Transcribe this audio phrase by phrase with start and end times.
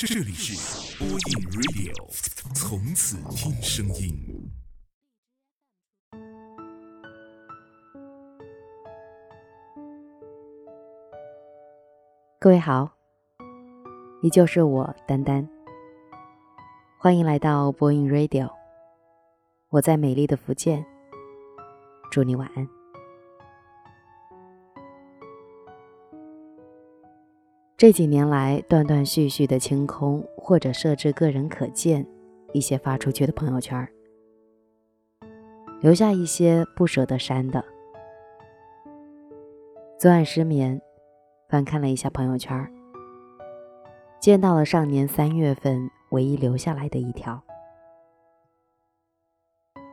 [0.00, 1.18] 这里是播音
[1.50, 1.92] Radio，
[2.54, 4.48] 从此听声音。
[12.38, 12.92] 各位好，
[14.22, 15.48] 依旧是我丹丹，
[16.96, 18.48] 欢迎来到播音 Radio。
[19.70, 20.86] 我在美丽的福建，
[22.12, 22.77] 祝你晚安。
[27.78, 32.04] 这几年来，断断续续的清空或者设置个人可见
[32.52, 33.88] 一些发出去的朋友圈，
[35.80, 37.64] 留下一些不舍得删的。
[39.96, 40.82] 昨晚失眠，
[41.48, 42.68] 翻看了一下朋友圈，
[44.18, 47.40] 见到了上年三月份唯一留下来的一条，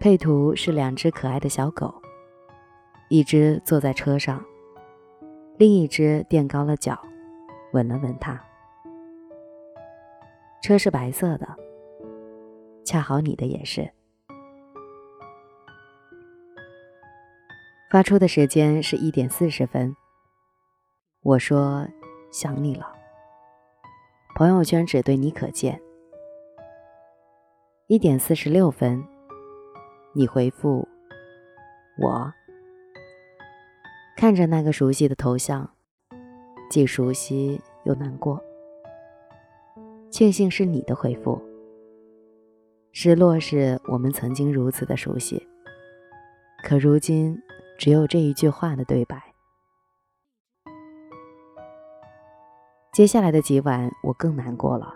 [0.00, 1.94] 配图是两只可爱的小狗，
[3.08, 4.44] 一只坐在车上，
[5.56, 6.98] 另一只垫高了脚。
[7.72, 8.42] 吻了吻他，
[10.62, 11.46] 车是白色的，
[12.84, 13.90] 恰好你的也是。
[17.90, 19.94] 发出的时间是一点四十分。
[21.22, 21.86] 我说
[22.30, 22.92] 想你了，
[24.34, 25.80] 朋友圈只对你可见。
[27.86, 29.02] 一点四十六分，
[30.14, 30.86] 你回复
[31.98, 32.32] 我，
[34.16, 35.70] 看着那个熟悉的头像。
[36.70, 38.42] 既熟悉又难过，
[40.10, 41.40] 庆幸是你的回复。
[42.92, 45.46] 失落是我们曾经如此的熟悉，
[46.64, 47.40] 可如今
[47.78, 49.22] 只有这一句话的对白。
[52.92, 54.94] 接下来的几晚，我更难过了。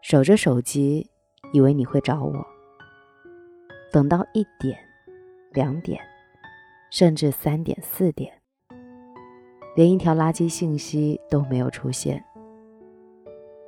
[0.00, 1.10] 守着手机，
[1.52, 2.46] 以为你会找我，
[3.92, 4.78] 等到一点、
[5.52, 6.00] 两点，
[6.90, 8.37] 甚至三点、四点。
[9.78, 12.20] 连一条垃圾信息都没有出现，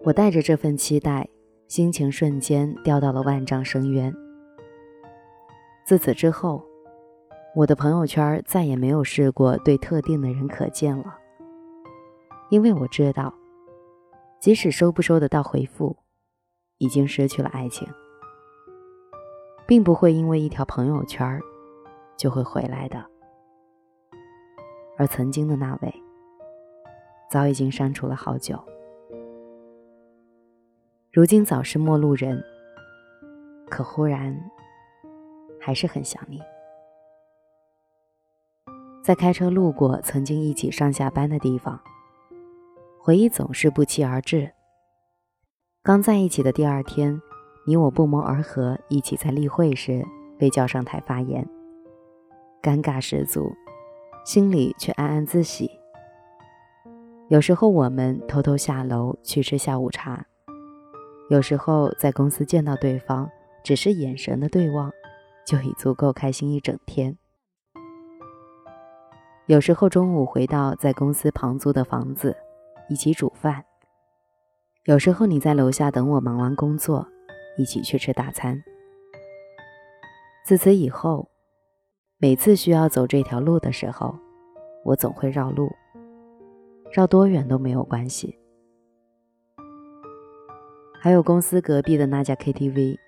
[0.03, 1.28] 我带着这份期待，
[1.69, 4.12] 心情瞬间掉到了万丈深渊。
[5.86, 6.66] 自此之后，
[7.55, 11.16] 我的朋友圈再也没有试过对特定的人可见了，
[12.50, 13.32] 因为我知道，
[14.41, 15.97] 即使收不收得到回复，
[16.78, 17.87] 已经失去了爱情，
[19.65, 21.41] 并不会因为一条朋友圈
[22.16, 23.00] 就会回来的。
[25.00, 25.94] 而曾经的那位，
[27.31, 28.62] 早已经删除了好久。
[31.11, 32.44] 如今早是陌路人，
[33.71, 34.38] 可忽然
[35.59, 36.38] 还是很想你。
[39.03, 41.81] 在开车路过曾经一起上下班的地方，
[42.99, 44.53] 回忆总是不期而至。
[45.82, 47.19] 刚在一起的第二天，
[47.67, 50.06] 你我不谋而合，一起在例会时
[50.38, 51.49] 被叫上台发言，
[52.61, 53.50] 尴尬十足。
[54.25, 55.70] 心里却暗暗自喜。
[57.28, 60.26] 有时候我们偷偷下楼去吃下午茶，
[61.31, 63.31] 有时候在公司见到对方，
[63.62, 64.92] 只是眼神的对望，
[65.47, 67.16] 就已足够开心一整天。
[69.47, 72.37] 有时候中午回到在公司旁租的房子，
[72.88, 73.62] 一起煮饭；
[74.84, 77.06] 有时候你在楼下等我忙完工作，
[77.56, 78.62] 一起去吃大餐。
[80.44, 81.28] 自此以后。
[82.22, 84.14] 每次需要走这条路的时候，
[84.84, 85.72] 我总会绕路，
[86.92, 88.38] 绕多远都没有关系。
[91.00, 92.98] 还有公司隔壁的那家 KTV，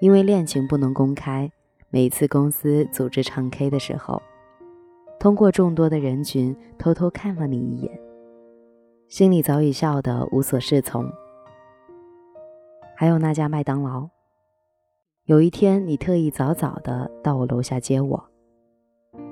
[0.00, 1.52] 因为恋情不能公开，
[1.90, 4.22] 每次公司组织唱 K 的时候，
[5.20, 8.00] 通过众多的人群偷偷看了你一眼，
[9.08, 11.06] 心里早已笑得无所适从。
[12.96, 14.08] 还有那家麦当劳。
[15.26, 18.30] 有一天，你特意早早的到我楼下接我，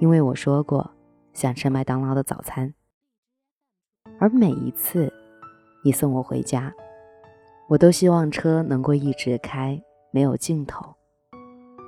[0.00, 0.91] 因为我说过
[1.32, 2.75] 想吃麦当劳的早餐。
[4.19, 5.12] 而每一次
[5.84, 6.75] 你送我回家，
[7.69, 10.97] 我都希望车能够一直开，没有尽头，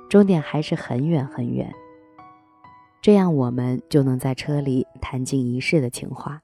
[0.09, 1.69] 终点还是很远很远。
[3.01, 6.41] 这样我们就能在车里谈尽一世的情话。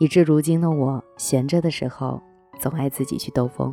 [0.00, 2.20] 以至如今的我，闲着的时候
[2.58, 3.72] 总爱自己去兜风。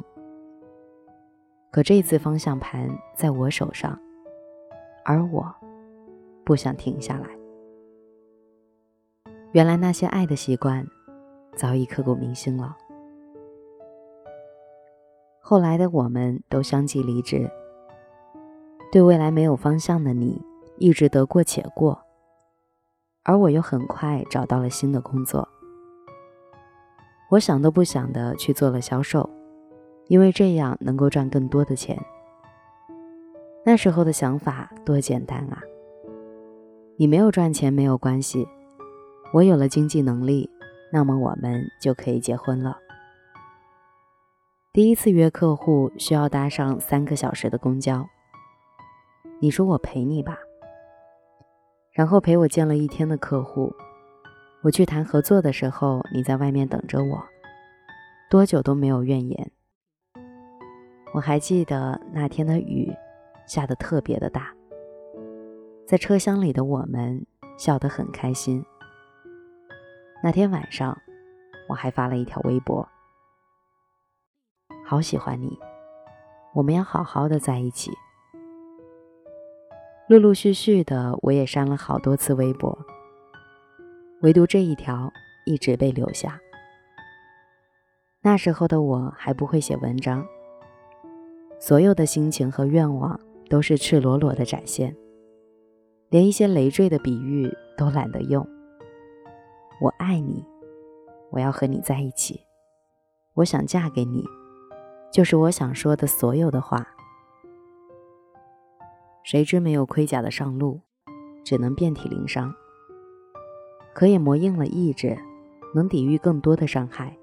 [1.76, 4.00] 可这次方向盘在我手上，
[5.04, 5.54] 而我
[6.46, 7.28] 不想停下来。
[9.52, 10.88] 原来那些爱的习惯
[11.54, 12.78] 早已刻骨铭心了。
[15.42, 17.52] 后来的我们都相继离职，
[18.90, 20.42] 对未来没有方向的你
[20.78, 22.02] 一直得过且过，
[23.24, 25.46] 而我又很快找到了新的工作。
[27.32, 29.30] 我想都不想的去做了销售。
[30.08, 32.00] 因为这样能够赚更多的钱。
[33.66, 35.62] 那时候的想法多简单啊！
[36.98, 38.48] 你没有赚钱没有关系，
[39.34, 40.50] 我有了经济能力，
[40.94, 42.78] 那么我们就可以结婚了。
[44.72, 48.06] 第一次约客户需要搭上三个小时的公交，
[49.40, 50.38] 你说我陪你吧，
[51.92, 53.74] 然后陪我见了一天的客户，
[54.62, 57.24] 我去谈合作的时候，你在外面等着我，
[58.30, 59.52] 多久都没有怨言。
[61.16, 62.94] 我还记得那天的雨
[63.48, 64.54] 下得特别的大，
[65.88, 67.26] 在车厢里的我们
[67.58, 68.62] 笑得很开心。
[70.22, 70.98] 那天晚上，
[71.70, 72.86] 我还发了一条微博，
[74.84, 75.58] 好喜欢你，
[76.54, 77.94] 我们要好好的在一起。
[80.10, 82.78] 陆陆续续的，我也删了好多次微博，
[84.22, 85.14] 唯独这一条
[85.46, 86.38] 一直被留下。
[88.22, 90.28] 那时候的我还不会写文章，
[91.66, 93.20] 所有的心情和愿望
[93.50, 94.96] 都是赤裸裸的展现，
[96.10, 98.48] 连一些累赘的比喻都懒得用。
[99.82, 100.46] 我爱你，
[101.32, 102.40] 我要和你在一起，
[103.34, 104.24] 我想嫁给你，
[105.12, 106.86] 就是我想说的所有的话。
[109.24, 110.80] 谁知没有盔甲的上路，
[111.44, 112.54] 只能遍体鳞伤。
[113.96, 115.18] 可也磨硬了意志，
[115.74, 117.18] 能抵御更多的伤害。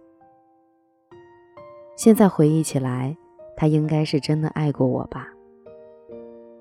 [1.94, 3.16] 现在回忆起来，
[3.56, 5.28] 他应该是真的爱过我吧，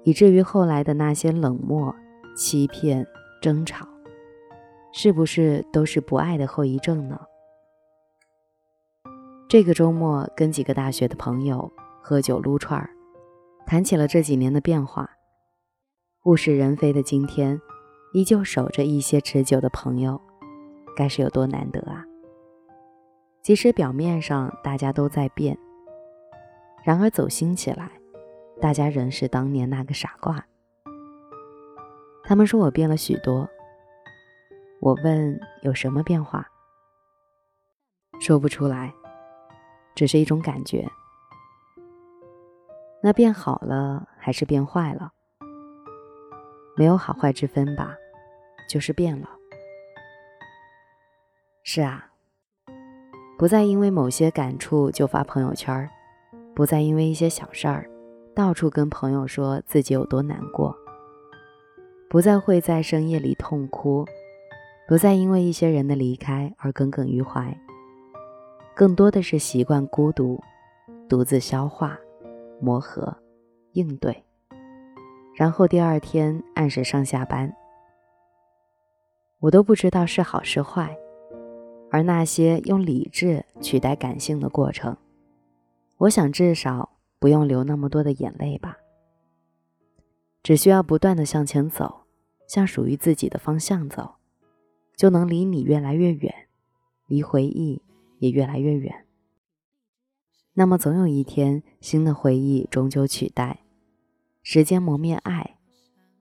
[0.04, 1.96] 以至于后来的那些冷漠、
[2.36, 3.06] 欺骗、
[3.42, 3.88] 争吵。
[4.94, 7.18] 是不是都是不爱的后遗症呢？
[9.48, 11.72] 这个周末跟几个大学的朋友
[12.02, 12.90] 喝酒撸串儿，
[13.66, 15.10] 谈起了这几年的变化。
[16.26, 17.62] 物是人非的今天，
[18.12, 20.20] 依旧守着一些持久的朋友，
[20.94, 22.06] 该是有多难得啊！
[23.42, 25.58] 即使表面上大家都在变，
[26.83, 27.92] 然而走心起来，
[28.60, 30.44] 大家仍是当年那个傻瓜。
[32.24, 33.50] 他们说我变了许多。
[34.80, 36.48] 我问有什么变化？
[38.19, 38.94] 说不出来，
[39.94, 40.88] 只是一种感觉。
[43.04, 45.12] 那变好了还是变坏了？
[46.75, 47.95] 没有好坏之分吧，
[48.68, 49.30] 就是变了。
[51.63, 52.10] 是啊，
[53.38, 55.92] 不再因为某些感触就发朋友圈儿，
[56.53, 57.89] 不再因为一些小事儿
[58.36, 60.75] 到处跟朋友说自己有多难过，
[62.09, 64.06] 不再会在深夜里痛哭。
[64.88, 67.57] 不再因为一些人的离开而耿耿于怀，
[68.75, 70.38] 更多的是习惯孤独，
[71.07, 71.98] 独自消化、
[72.59, 73.15] 磨合、
[73.71, 74.25] 应对，
[75.33, 77.53] 然后第二天按时上下班。
[79.39, 80.98] 我都不知道是好是坏，
[81.89, 84.98] 而那些用理智取代感性的过程，
[86.01, 88.77] 我想至少不用流那么多的眼泪吧，
[90.42, 92.06] 只需要不断的向前走，
[92.48, 94.15] 向属于自己的方向走。
[94.98, 96.48] 就能离你越来越远，
[97.06, 97.83] 离回忆
[98.18, 99.06] 也越来越远。
[100.53, 103.63] 那么总有一天，新的回忆终究取代，
[104.42, 105.57] 时间磨灭爱，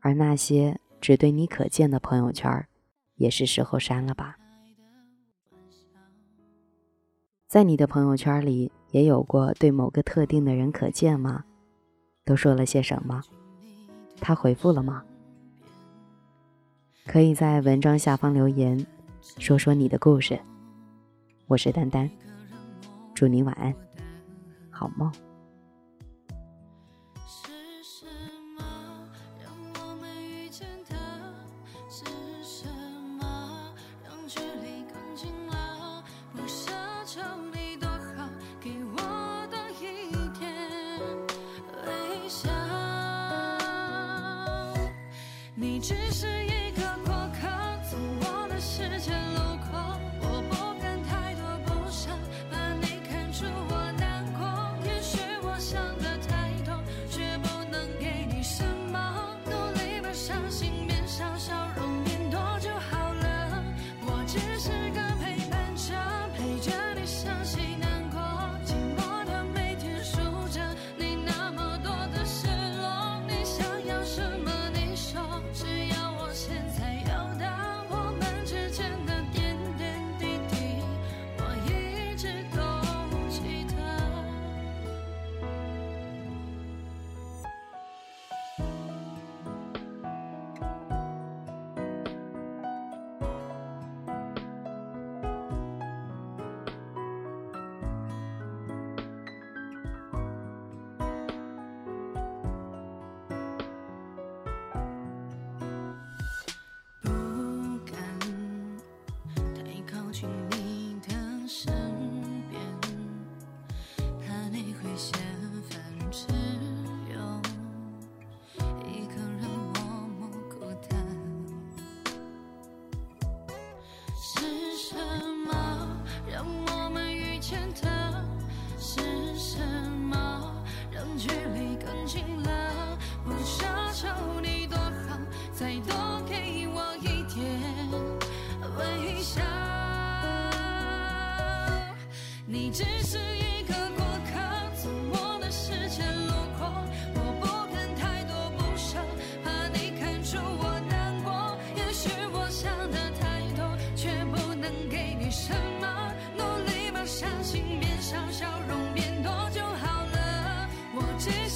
[0.00, 2.66] 而那些只对你可见的朋友圈，
[3.16, 4.36] 也是时候删了吧。
[7.46, 11.44] 在你的朋友圈里，也有过对某个特定的人可见吗？
[12.24, 13.22] 都说了些什么？
[14.20, 15.02] 他回复了吗？
[17.06, 18.86] 可以在文章下方留言，
[19.38, 20.38] 说说你的故事。
[21.46, 22.08] 我是丹丹，
[23.14, 23.74] 祝你晚安，
[24.70, 25.10] 好梦。
[45.80, 46.39] 只是。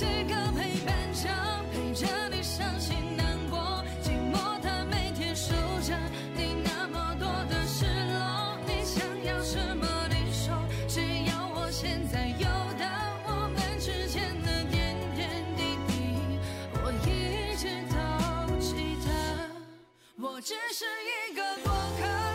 [0.05, 1.29] 一个陪伴者，
[1.73, 3.59] 陪着你伤心难过，
[4.03, 5.97] 寂寞的每天守着
[6.37, 9.87] 你那么多的失落，你想要什么？
[10.11, 10.55] 你说，
[10.87, 12.47] 只要我现在有
[12.79, 12.85] 的，
[13.27, 16.39] 我们之间的点点滴滴，
[16.83, 19.09] 我一直都记得。
[20.23, 20.85] 我只是
[21.31, 22.34] 一个过客。